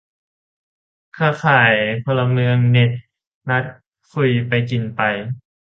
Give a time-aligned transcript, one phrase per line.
[1.13, 1.73] เครือข่าย
[2.05, 2.91] พลเมืองเน็ต
[3.49, 3.63] นัด
[4.13, 5.01] คุยไปกินไป